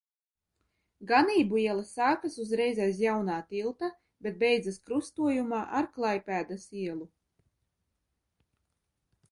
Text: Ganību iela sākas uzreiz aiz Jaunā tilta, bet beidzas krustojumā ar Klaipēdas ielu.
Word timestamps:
Ganību 1.09 1.59
iela 1.63 1.83
sākas 1.89 2.37
uzreiz 2.43 2.81
aiz 2.85 3.01
Jaunā 3.03 3.35
tilta, 3.51 3.91
bet 4.27 4.41
beidzas 4.45 4.81
krustojumā 4.89 5.61
ar 5.81 5.91
Klaipēdas 6.01 6.67
ielu. 6.87 7.09